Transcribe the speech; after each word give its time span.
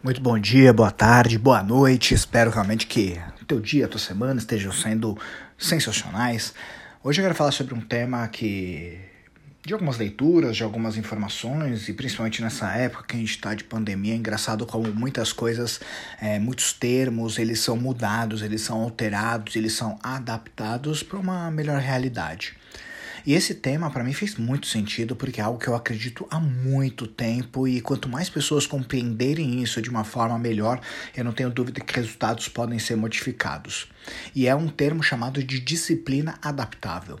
Muito 0.00 0.20
bom 0.20 0.38
dia, 0.38 0.72
boa 0.72 0.92
tarde, 0.92 1.36
boa 1.36 1.60
noite. 1.60 2.14
Espero 2.14 2.52
realmente 2.52 2.86
que 2.86 3.20
o 3.42 3.44
teu 3.44 3.58
dia, 3.58 3.86
a 3.86 3.88
tua 3.88 3.98
semana 3.98 4.38
estejam 4.38 4.70
sendo 4.70 5.18
sensacionais. 5.58 6.54
Hoje 7.02 7.20
eu 7.20 7.24
quero 7.24 7.34
falar 7.34 7.50
sobre 7.50 7.74
um 7.74 7.80
tema 7.80 8.28
que 8.28 8.96
de 9.66 9.72
algumas 9.72 9.98
leituras, 9.98 10.56
de 10.56 10.62
algumas 10.62 10.96
informações, 10.96 11.88
e 11.88 11.92
principalmente 11.92 12.40
nessa 12.40 12.72
época 12.74 13.06
que 13.08 13.16
a 13.16 13.18
gente 13.18 13.30
está 13.30 13.52
de 13.54 13.64
pandemia, 13.64 14.14
é 14.14 14.16
engraçado 14.16 14.64
como 14.64 14.86
muitas 14.94 15.32
coisas, 15.32 15.80
é, 16.22 16.38
muitos 16.38 16.72
termos, 16.72 17.36
eles 17.36 17.58
são 17.58 17.76
mudados, 17.76 18.40
eles 18.40 18.60
são 18.60 18.80
alterados, 18.80 19.56
eles 19.56 19.72
são 19.72 19.98
adaptados 20.00 21.02
para 21.02 21.18
uma 21.18 21.50
melhor 21.50 21.80
realidade. 21.80 22.56
E 23.26 23.34
esse 23.34 23.54
tema 23.54 23.90
para 23.90 24.04
mim 24.04 24.12
fez 24.12 24.36
muito 24.36 24.66
sentido 24.66 25.16
porque 25.16 25.40
é 25.40 25.44
algo 25.44 25.58
que 25.58 25.68
eu 25.68 25.74
acredito 25.74 26.26
há 26.30 26.38
muito 26.38 27.06
tempo 27.06 27.66
e 27.66 27.80
quanto 27.80 28.08
mais 28.08 28.28
pessoas 28.28 28.66
compreenderem 28.66 29.62
isso 29.62 29.82
de 29.82 29.90
uma 29.90 30.04
forma 30.04 30.38
melhor, 30.38 30.80
eu 31.16 31.24
não 31.24 31.32
tenho 31.32 31.50
dúvida 31.50 31.80
que 31.80 31.94
resultados 31.94 32.48
podem 32.48 32.78
ser 32.78 32.96
modificados. 32.96 33.88
E 34.34 34.46
é 34.46 34.54
um 34.54 34.68
termo 34.68 35.02
chamado 35.02 35.42
de 35.42 35.60
disciplina 35.60 36.38
adaptável. 36.42 37.18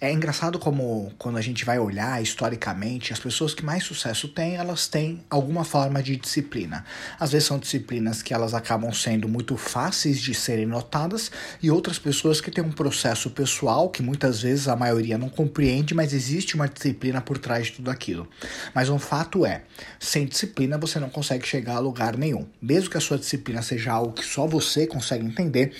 É 0.00 0.10
engraçado 0.10 0.58
como 0.58 1.12
quando 1.18 1.36
a 1.36 1.40
gente 1.40 1.64
vai 1.64 1.78
olhar 1.78 2.22
historicamente, 2.22 3.12
as 3.12 3.18
pessoas 3.18 3.54
que 3.54 3.64
mais 3.64 3.84
sucesso 3.84 4.28
têm, 4.28 4.56
elas 4.56 4.88
têm 4.88 5.24
alguma 5.28 5.64
forma 5.64 6.02
de 6.02 6.16
disciplina. 6.16 6.84
Às 7.18 7.32
vezes 7.32 7.46
são 7.46 7.58
disciplinas 7.58 8.22
que 8.22 8.32
elas 8.32 8.54
acabam 8.54 8.92
sendo 8.92 9.28
muito 9.28 9.56
fáceis 9.56 10.20
de 10.20 10.34
serem 10.34 10.66
notadas 10.66 11.30
e 11.62 11.70
outras 11.70 11.98
pessoas 11.98 12.40
que 12.40 12.50
têm 12.50 12.64
um 12.64 12.72
processo 12.72 13.30
pessoal 13.30 13.90
que 13.90 14.02
muitas 14.02 14.42
vezes 14.42 14.68
a 14.68 14.76
maioria 14.76 15.18
não 15.18 15.28
compreende, 15.28 15.94
mas 15.94 16.12
existe 16.12 16.54
uma 16.54 16.68
disciplina 16.68 17.20
por 17.20 17.38
trás 17.38 17.66
de 17.66 17.72
tudo 17.72 17.90
aquilo. 17.90 18.28
Mas 18.74 18.88
um 18.88 18.98
fato 18.98 19.44
é, 19.44 19.62
sem 19.98 20.26
disciplina 20.26 20.78
você 20.78 20.98
não 20.98 21.10
consegue 21.10 21.46
chegar 21.46 21.76
a 21.76 21.80
lugar 21.80 22.16
nenhum. 22.16 22.46
Mesmo 22.60 22.90
que 22.90 22.96
a 22.96 23.00
sua 23.00 23.18
disciplina 23.18 23.62
seja 23.62 23.92
algo 23.92 24.12
que 24.12 24.24
só 24.24 24.46
você 24.46 24.86
consegue 24.86 25.26
entender, 25.26 25.72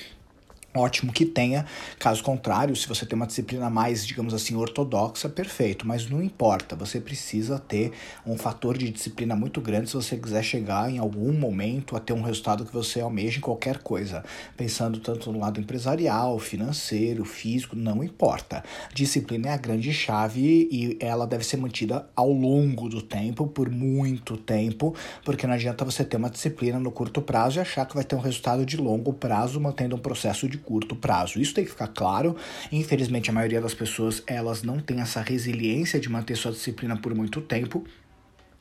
Ótimo 0.72 1.12
que 1.12 1.26
tenha, 1.26 1.66
caso 1.98 2.22
contrário, 2.22 2.76
se 2.76 2.86
você 2.86 3.04
tem 3.04 3.16
uma 3.16 3.26
disciplina 3.26 3.68
mais, 3.68 4.06
digamos 4.06 4.32
assim, 4.32 4.54
ortodoxa, 4.54 5.28
perfeito, 5.28 5.84
mas 5.84 6.08
não 6.08 6.22
importa, 6.22 6.76
você 6.76 7.00
precisa 7.00 7.58
ter 7.58 7.90
um 8.24 8.38
fator 8.38 8.78
de 8.78 8.88
disciplina 8.88 9.34
muito 9.34 9.60
grande 9.60 9.90
se 9.90 9.96
você 9.96 10.16
quiser 10.16 10.44
chegar 10.44 10.88
em 10.88 10.98
algum 10.98 11.32
momento 11.32 11.96
a 11.96 12.00
ter 12.00 12.12
um 12.12 12.22
resultado 12.22 12.64
que 12.64 12.72
você 12.72 13.00
almeja 13.00 13.38
em 13.38 13.40
qualquer 13.40 13.78
coisa, 13.78 14.24
pensando 14.56 15.00
tanto 15.00 15.32
no 15.32 15.40
lado 15.40 15.58
empresarial, 15.58 16.38
financeiro, 16.38 17.24
físico, 17.24 17.74
não 17.74 18.04
importa. 18.04 18.62
Disciplina 18.94 19.48
é 19.48 19.54
a 19.54 19.56
grande 19.56 19.92
chave 19.92 20.68
e 20.70 20.96
ela 21.00 21.26
deve 21.26 21.42
ser 21.42 21.56
mantida 21.56 22.08
ao 22.14 22.30
longo 22.30 22.88
do 22.88 23.02
tempo, 23.02 23.44
por 23.48 23.68
muito 23.68 24.36
tempo, 24.36 24.94
porque 25.24 25.48
não 25.48 25.54
adianta 25.54 25.84
você 25.84 26.04
ter 26.04 26.16
uma 26.16 26.30
disciplina 26.30 26.78
no 26.78 26.92
curto 26.92 27.20
prazo 27.20 27.58
e 27.58 27.60
achar 27.60 27.84
que 27.86 27.96
vai 27.96 28.04
ter 28.04 28.14
um 28.14 28.20
resultado 28.20 28.64
de 28.64 28.76
longo 28.76 29.12
prazo 29.12 29.60
mantendo 29.60 29.96
um 29.96 29.98
processo 29.98 30.48
de 30.48 30.59
curto 30.60 30.94
prazo. 30.94 31.40
Isso 31.40 31.54
tem 31.54 31.64
que 31.64 31.70
ficar 31.70 31.88
claro. 31.88 32.36
Infelizmente, 32.70 33.30
a 33.30 33.32
maioria 33.32 33.60
das 33.60 33.74
pessoas 33.74 34.22
elas 34.26 34.62
não 34.62 34.78
tem 34.78 35.00
essa 35.00 35.20
resiliência 35.20 35.98
de 35.98 36.08
manter 36.08 36.36
sua 36.36 36.52
disciplina 36.52 36.96
por 36.96 37.14
muito 37.14 37.40
tempo 37.40 37.84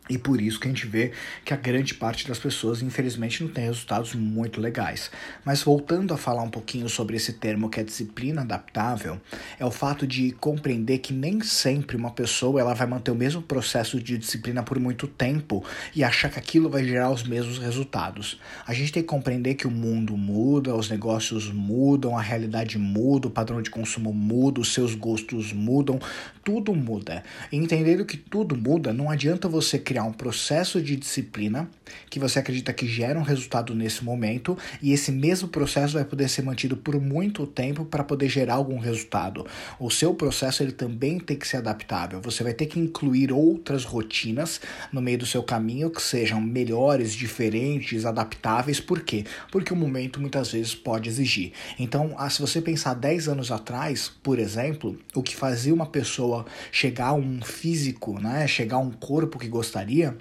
e 0.10 0.18
por 0.18 0.42
isso 0.42 0.60
que 0.60 0.68
a 0.68 0.72
gente 0.72 0.88
vê 0.88 1.12
que 1.46 1.54
a 1.54 1.58
grande 1.58 1.94
parte 1.94 2.28
das 2.28 2.40
pessoas, 2.40 2.82
infelizmente, 2.82 3.44
não 3.44 3.52
tem 3.52 3.66
resultados 3.66 4.16
muito 4.16 4.60
legais. 4.60 5.12
Mas 5.46 5.62
voltando 5.62 6.14
a 6.14 6.18
falar 6.18 6.42
um 6.42 6.50
pouquinho 6.50 6.90
sobre 6.90 7.16
esse 7.16 7.34
termo 7.34 7.70
que 7.70 7.80
é 7.80 7.84
disciplina 7.84 8.42
adaptável, 8.42 9.22
é 9.60 9.66
o 9.66 9.70
fato 9.70 10.08
de 10.08 10.32
compreender 10.32 10.98
que 10.98 11.14
nem 11.14 11.42
sempre 11.42 11.96
uma 11.96 12.10
pessoa 12.10 12.60
ela 12.60 12.74
vai 12.74 12.88
manter 12.88 13.12
o 13.12 13.16
mesmo 13.16 13.42
processo 13.42 14.02
de 14.02 14.18
disciplina 14.18 14.64
por 14.64 14.80
muito 14.80 15.06
tempo 15.08 15.64
e 15.96 16.04
achar 16.04 16.32
que 16.32 16.40
aquilo 16.40 16.70
vai 16.70 16.84
gerar 16.84 17.12
os 17.12 17.24
mesmos 17.24 17.60
resultados. 17.60 18.40
A 18.66 18.74
gente 18.74 18.92
tem 18.92 19.04
que 19.04 19.10
compreender 19.10 19.54
que 19.54 19.68
o 19.68 19.72
mundo 19.72 20.18
muda, 20.18 20.76
os 20.76 20.90
negócios 20.90 21.52
mudam, 21.52 22.18
a 22.18 22.22
realidade 22.22 22.80
muda, 22.80 23.28
o 23.28 23.32
padrão 23.32 23.62
de 23.62 23.70
consumo 23.70 24.12
muda, 24.12 24.60
os 24.60 24.74
seus 24.74 24.96
gostos 24.96 25.54
mudam, 25.54 26.00
tudo 26.44 26.74
muda. 26.74 27.24
E 27.52 27.58
entendendo 27.58 28.06
que 28.06 28.18
tudo 28.18 28.56
muda, 28.56 28.92
não 28.92 29.10
adianta 29.10 29.48
você 29.48 29.78
criar 29.78 29.99
criar 30.00 30.04
um 30.04 30.14
processo 30.14 30.82
de 30.82 30.96
disciplina 30.96 31.70
que 32.10 32.20
você 32.20 32.40
acredita 32.40 32.72
que 32.72 32.88
gera 32.88 33.20
um 33.20 33.24
resultado 33.24 33.76
nesse 33.76 34.04
momento 34.04 34.58
e 34.82 34.94
esse 34.94 35.12
mesmo 35.12 35.48
processo 35.48 35.94
vai 35.94 36.06
poder 36.06 36.30
ser 36.30 36.44
mantido 36.44 36.78
por 36.78 37.00
muito 37.00 37.46
tempo 37.46 37.84
para 37.84 38.04
poder 38.04 38.30
gerar 38.30 38.56
algum 38.56 38.80
resultado. 38.80 39.46
O 39.80 39.90
seu 39.90 40.14
processo 40.14 40.64
ele 40.64 40.72
também 40.72 41.20
tem 41.20 41.38
que 41.38 41.48
ser 41.48 41.58
adaptável. 41.58 42.22
Você 42.22 42.44
vai 42.44 42.54
ter 42.54 42.68
que 42.68 42.80
incluir 42.80 43.32
outras 43.32 43.84
rotinas 43.84 44.62
no 44.92 45.02
meio 45.02 45.18
do 45.18 45.26
seu 45.26 45.44
caminho 45.44 45.90
que 45.90 46.02
sejam 46.02 46.40
melhores, 46.40 47.14
diferentes, 47.14 48.06
adaptáveis. 48.06 48.80
Por 48.80 49.02
quê? 49.02 49.26
Porque 49.52 49.74
o 49.74 49.76
momento 49.76 50.22
muitas 50.22 50.52
vezes 50.52 50.74
pode 50.76 51.10
exigir. 51.10 51.52
Então, 51.78 52.16
ah, 52.18 52.30
se 52.30 52.40
você 52.40 52.62
pensar 52.62 52.94
10 52.94 53.28
anos 53.28 53.52
atrás, 53.52 54.12
por 54.24 54.40
exemplo, 54.40 54.98
o 55.14 55.22
que 55.22 55.36
fazia 55.36 55.74
uma 55.74 55.88
pessoa 55.88 56.46
chegar 56.72 57.08
a 57.08 57.14
um 57.14 57.42
físico, 57.42 58.20
né, 58.20 58.48
chegar 58.48 58.78
a 58.78 58.80
um 58.80 58.92
corpo 58.92 59.38
que 59.38 59.48
gostaria 59.48 59.79
gostaria 59.80 60.14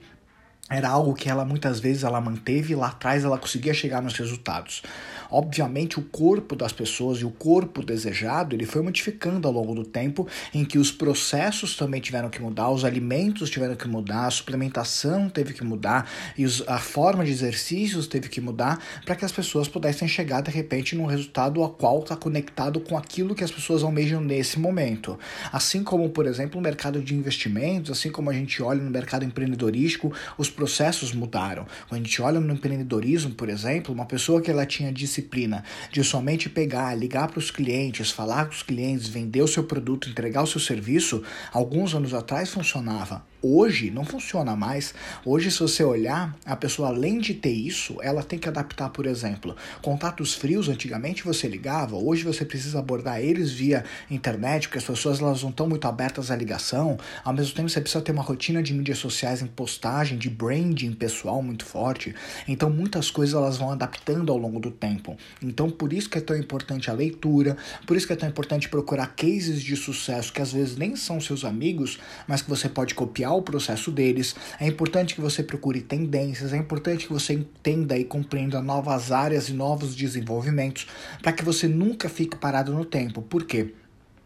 era 0.70 0.88
algo 0.88 1.14
que 1.14 1.28
ela 1.28 1.44
muitas 1.44 1.80
vezes 1.80 2.04
ela 2.04 2.20
manteve 2.20 2.72
e 2.72 2.76
lá 2.76 2.88
atrás 2.88 3.24
ela 3.24 3.38
conseguia 3.38 3.72
chegar 3.72 4.02
nos 4.02 4.14
resultados. 4.14 4.82
Obviamente 5.30 5.98
o 5.98 6.02
corpo 6.02 6.54
das 6.54 6.72
pessoas 6.72 7.18
e 7.18 7.24
o 7.24 7.30
corpo 7.30 7.82
desejado, 7.82 8.54
ele 8.54 8.66
foi 8.66 8.82
modificando 8.82 9.46
ao 9.46 9.52
longo 9.52 9.74
do 9.74 9.84
tempo 9.84 10.26
em 10.54 10.64
que 10.64 10.78
os 10.78 10.90
processos 10.90 11.76
também 11.76 12.00
tiveram 12.00 12.28
que 12.28 12.40
mudar, 12.40 12.70
os 12.70 12.84
alimentos 12.84 13.50
tiveram 13.50 13.76
que 13.76 13.88
mudar, 13.88 14.26
a 14.26 14.30
suplementação 14.30 15.28
teve 15.28 15.52
que 15.54 15.64
mudar 15.64 16.08
e 16.36 16.44
os, 16.44 16.66
a 16.66 16.78
forma 16.78 17.24
de 17.24 17.30
exercícios 17.30 18.06
teve 18.06 18.28
que 18.28 18.40
mudar 18.40 18.78
para 19.04 19.14
que 19.16 19.24
as 19.24 19.32
pessoas 19.32 19.68
pudessem 19.68 20.08
chegar 20.08 20.42
de 20.42 20.50
repente 20.50 20.96
num 20.96 21.06
resultado 21.06 21.62
a 21.62 21.70
qual 21.70 22.00
está 22.00 22.16
conectado 22.16 22.80
com 22.80 22.96
aquilo 22.96 23.34
que 23.34 23.44
as 23.44 23.50
pessoas 23.50 23.82
almejam 23.82 24.20
nesse 24.20 24.58
momento. 24.58 25.18
Assim 25.52 25.82
como, 25.82 26.08
por 26.10 26.26
exemplo, 26.26 26.58
o 26.58 26.62
mercado 26.62 27.02
de 27.02 27.14
investimentos, 27.14 27.90
assim 27.90 28.10
como 28.10 28.30
a 28.30 28.32
gente 28.32 28.62
olha 28.62 28.82
no 28.82 28.90
mercado 28.90 29.24
empreendedorístico, 29.24 30.12
os 30.36 30.50
processos 30.58 31.12
mudaram. 31.12 31.64
Quando 31.88 32.00
a 32.00 32.04
gente 32.04 32.20
olha 32.20 32.40
no 32.40 32.52
empreendedorismo, 32.52 33.30
por 33.30 33.48
exemplo, 33.48 33.94
uma 33.94 34.04
pessoa 34.04 34.42
que 34.42 34.50
ela 34.50 34.66
tinha 34.66 34.92
disciplina 34.92 35.62
de 35.92 36.02
somente 36.02 36.48
pegar, 36.48 36.92
ligar 36.96 37.28
para 37.28 37.38
os 37.38 37.48
clientes, 37.48 38.10
falar 38.10 38.46
com 38.46 38.50
os 38.50 38.64
clientes, 38.64 39.06
vender 39.06 39.40
o 39.40 39.46
seu 39.46 39.62
produto, 39.62 40.10
entregar 40.10 40.42
o 40.42 40.48
seu 40.48 40.60
serviço, 40.60 41.22
alguns 41.52 41.94
anos 41.94 42.12
atrás 42.12 42.50
funcionava. 42.50 43.24
Hoje 43.40 43.88
não 43.88 44.04
funciona 44.04 44.56
mais. 44.56 44.92
Hoje, 45.24 45.48
se 45.52 45.60
você 45.60 45.84
olhar, 45.84 46.36
a 46.44 46.56
pessoa 46.56 46.88
além 46.88 47.18
de 47.18 47.34
ter 47.34 47.52
isso, 47.52 47.96
ela 48.02 48.20
tem 48.20 48.36
que 48.36 48.48
adaptar, 48.48 48.90
por 48.90 49.06
exemplo, 49.06 49.54
contatos 49.80 50.34
frios. 50.34 50.68
Antigamente 50.68 51.22
você 51.22 51.46
ligava, 51.46 51.94
hoje 51.94 52.24
você 52.24 52.44
precisa 52.44 52.80
abordar 52.80 53.20
eles 53.20 53.52
via 53.52 53.84
internet, 54.10 54.66
porque 54.66 54.78
as 54.78 54.84
pessoas 54.84 55.20
elas 55.20 55.40
não 55.44 55.50
estão 55.50 55.68
muito 55.68 55.86
abertas 55.86 56.32
à 56.32 56.36
ligação. 56.36 56.98
Ao 57.24 57.32
mesmo 57.32 57.54
tempo, 57.54 57.68
você 57.68 57.80
precisa 57.80 58.02
ter 58.02 58.10
uma 58.10 58.24
rotina 58.24 58.60
de 58.60 58.74
mídias 58.74 58.98
sociais 58.98 59.40
em 59.40 59.46
postagem, 59.46 60.18
de 60.18 60.28
branding 60.28 60.92
pessoal 60.92 61.40
muito 61.40 61.64
forte. 61.64 62.16
Então, 62.48 62.68
muitas 62.68 63.08
coisas 63.08 63.36
elas 63.36 63.56
vão 63.56 63.70
adaptando 63.70 64.32
ao 64.32 64.38
longo 64.38 64.58
do 64.58 64.72
tempo. 64.72 65.16
Então, 65.40 65.70
por 65.70 65.92
isso 65.92 66.10
que 66.10 66.18
é 66.18 66.20
tão 66.20 66.36
importante 66.36 66.90
a 66.90 66.92
leitura, 66.92 67.56
por 67.86 67.96
isso 67.96 68.04
que 68.04 68.12
é 68.12 68.16
tão 68.16 68.28
importante 68.28 68.68
procurar 68.68 69.14
cases 69.14 69.62
de 69.62 69.76
sucesso 69.76 70.32
que 70.32 70.42
às 70.42 70.52
vezes 70.52 70.76
nem 70.76 70.96
são 70.96 71.20
seus 71.20 71.44
amigos, 71.44 72.00
mas 72.26 72.42
que 72.42 72.50
você 72.50 72.68
pode 72.68 72.96
copiar 72.96 73.27
o 73.32 73.42
processo 73.42 73.90
deles. 73.90 74.34
É 74.60 74.66
importante 74.66 75.14
que 75.14 75.20
você 75.20 75.42
procure 75.42 75.80
tendências, 75.80 76.52
é 76.52 76.56
importante 76.56 77.06
que 77.06 77.12
você 77.12 77.34
entenda 77.34 77.96
e 77.96 78.04
compreenda 78.04 78.60
novas 78.60 79.12
áreas 79.12 79.48
e 79.48 79.52
novos 79.52 79.94
desenvolvimentos 79.94 80.86
para 81.22 81.32
que 81.32 81.44
você 81.44 81.66
nunca 81.66 82.08
fique 82.08 82.36
parado 82.36 82.72
no 82.72 82.84
tempo. 82.84 83.22
Por 83.22 83.44
quê? 83.44 83.74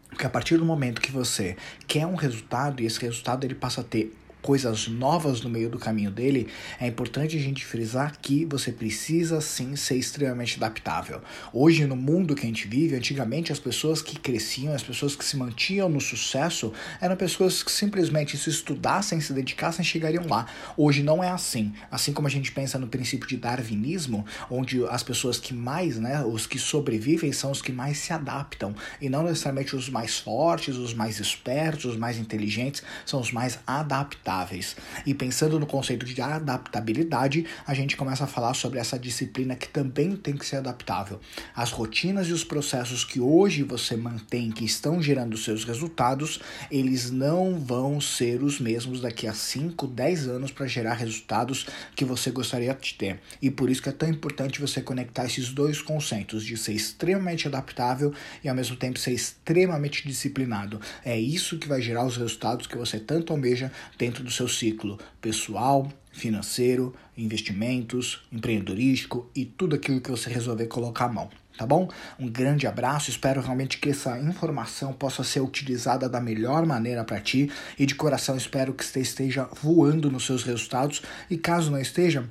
Porque 0.09 0.25
a 0.25 0.29
partir 0.29 0.57
do 0.57 0.65
momento 0.65 1.01
que 1.01 1.11
você 1.11 1.57
quer 1.87 2.05
um 2.05 2.15
resultado 2.15 2.81
e 2.81 2.85
esse 2.85 2.99
resultado 2.99 3.45
ele 3.45 3.55
passa 3.55 3.81
a 3.81 3.83
ter 3.83 4.13
coisas 4.43 4.89
novas 4.89 5.41
no 5.41 5.49
meio 5.49 5.69
do 5.69 5.79
caminho 5.79 6.11
dele, 6.11 6.49
é 6.79 6.85
importante 6.85 7.37
a 7.37 7.39
gente 7.39 7.65
frisar 7.65 8.19
que 8.21 8.43
você 8.43 8.73
precisa 8.73 9.39
sim 9.39 9.75
ser 9.77 9.95
extremamente 9.95 10.57
adaptável. 10.57 11.21
Hoje, 11.53 11.85
no 11.85 11.95
mundo 11.95 12.35
que 12.35 12.43
a 12.43 12.45
gente 12.45 12.67
vive, 12.67 12.93
antigamente 12.93 13.53
as 13.53 13.59
pessoas 13.59 14.01
que 14.01 14.19
cresciam, 14.19 14.73
as 14.73 14.83
pessoas 14.83 15.15
que 15.15 15.23
se 15.23 15.37
mantinham 15.37 15.87
no 15.87 16.01
sucesso, 16.01 16.73
eram 16.99 17.15
pessoas 17.15 17.63
que 17.63 17.71
simplesmente 17.71 18.37
se 18.37 18.49
estudassem, 18.49 19.21
se 19.21 19.31
dedicassem, 19.31 19.83
chegariam 19.83 20.27
lá. 20.27 20.45
Hoje 20.75 21.01
não 21.01 21.23
é 21.23 21.29
assim. 21.29 21.71
Assim 21.89 22.11
como 22.11 22.27
a 22.27 22.31
gente 22.31 22.51
pensa 22.51 22.77
no 22.77 22.87
princípio 22.87 23.27
de 23.27 23.37
darwinismo, 23.37 24.25
onde 24.51 24.83
as 24.87 25.03
pessoas 25.03 25.39
que 25.39 25.53
mais, 25.53 25.97
né, 25.97 26.21
os 26.21 26.45
que 26.45 26.59
sobrevivem 26.59 27.31
são 27.31 27.49
os 27.49 27.61
que 27.61 27.71
mais 27.71 27.97
se 27.97 28.11
adaptam, 28.11 28.75
e 28.99 29.07
não 29.07 29.23
necessariamente 29.23 29.73
os 29.73 29.87
mais 29.87 30.19
fortes, 30.19 30.75
os 30.75 30.93
mais 30.93 31.17
espertos, 31.21 31.85
os 31.85 31.97
mais 31.97 32.17
inteligentes, 32.17 32.83
são 33.05 33.21
os 33.21 33.31
mais 33.31 33.57
adaptáveis 33.65 34.32
adaptáveis. 34.33 34.75
E 35.05 35.13
pensando 35.13 35.59
no 35.59 35.65
conceito 35.65 36.05
de 36.05 36.19
adaptabilidade, 36.21 37.45
a 37.65 37.73
gente 37.73 37.95
começa 37.95 38.23
a 38.23 38.27
falar 38.27 38.53
sobre 38.53 38.79
essa 38.79 38.97
disciplina 38.97 39.55
que 39.55 39.67
também 39.67 40.15
tem 40.15 40.35
que 40.35 40.45
ser 40.45 40.57
adaptável. 40.57 41.19
As 41.55 41.71
rotinas 41.71 42.27
e 42.27 42.33
os 42.33 42.43
processos 42.43 43.05
que 43.05 43.19
hoje 43.19 43.63
você 43.63 43.95
mantém, 43.95 44.51
que 44.51 44.65
estão 44.65 45.01
gerando 45.01 45.37
seus 45.37 45.63
resultados, 45.63 46.39
eles 46.71 47.11
não 47.11 47.59
vão 47.59 48.01
ser 48.01 48.41
os 48.41 48.59
mesmos 48.59 49.01
daqui 49.01 49.27
a 49.27 49.33
5, 49.33 49.87
10 49.87 50.27
anos 50.27 50.51
para 50.51 50.65
gerar 50.65 50.93
resultados 50.93 51.67
que 51.95 52.05
você 52.05 52.31
gostaria 52.31 52.73
de 52.73 52.93
ter. 52.95 53.19
E 53.41 53.51
por 53.51 53.69
isso 53.69 53.81
que 53.81 53.89
é 53.89 53.91
tão 53.91 54.09
importante 54.09 54.59
você 54.59 54.81
conectar 54.81 55.25
esses 55.25 55.49
dois 55.49 55.81
conceitos 55.81 56.43
de 56.43 56.57
ser 56.57 56.73
extremamente 56.73 57.47
adaptável 57.47 58.13
e 58.43 58.49
ao 58.49 58.55
mesmo 58.55 58.75
tempo 58.75 58.97
ser 58.97 59.11
extremamente 59.11 60.07
disciplinado. 60.07 60.79
É 61.05 61.19
isso 61.19 61.57
que 61.57 61.67
vai 61.67 61.81
gerar 61.81 62.05
os 62.05 62.17
resultados 62.17 62.65
que 62.67 62.77
você 62.77 62.99
tanto 62.99 63.31
almeja 63.31 63.71
do 64.23 64.31
seu 64.31 64.47
ciclo 64.47 64.97
pessoal, 65.21 65.91
financeiro, 66.11 66.93
investimentos, 67.17 68.21
empreendedorístico 68.31 69.29
e 69.35 69.45
tudo 69.45 69.75
aquilo 69.75 70.01
que 70.01 70.11
você 70.11 70.29
resolver 70.29 70.67
colocar 70.67 71.05
a 71.05 71.09
mão. 71.09 71.29
Tá 71.57 71.67
bom? 71.67 71.87
Um 72.17 72.27
grande 72.27 72.65
abraço, 72.65 73.11
espero 73.11 73.39
realmente 73.39 73.77
que 73.77 73.89
essa 73.89 74.17
informação 74.17 74.91
possa 74.91 75.23
ser 75.23 75.39
utilizada 75.39 76.09
da 76.09 76.19
melhor 76.19 76.65
maneira 76.65 77.03
para 77.03 77.19
ti 77.19 77.51
e 77.77 77.85
de 77.85 77.93
coração 77.93 78.35
espero 78.35 78.73
que 78.73 78.83
você 78.83 79.01
esteja 79.01 79.47
voando 79.61 80.09
nos 80.09 80.25
seus 80.25 80.43
resultados 80.43 81.03
e 81.29 81.37
caso 81.37 81.69
não 81.69 81.79
esteja, 81.79 82.27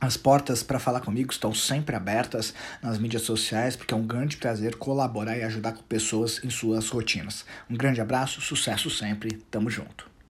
as 0.00 0.16
portas 0.16 0.62
para 0.62 0.78
falar 0.78 1.00
comigo 1.00 1.32
estão 1.32 1.54
sempre 1.54 1.96
abertas 1.96 2.52
nas 2.82 2.98
mídias 2.98 3.22
sociais, 3.22 3.74
porque 3.74 3.94
é 3.94 3.96
um 3.96 4.06
grande 4.06 4.36
prazer 4.36 4.76
colaborar 4.76 5.38
e 5.38 5.42
ajudar 5.42 5.72
com 5.72 5.82
pessoas 5.82 6.44
em 6.44 6.50
suas 6.50 6.88
rotinas. 6.90 7.44
Um 7.70 7.76
grande 7.76 8.02
abraço, 8.02 8.40
sucesso 8.40 8.90
sempre, 8.90 9.32
tamo 9.50 9.70
junto. 9.70 10.13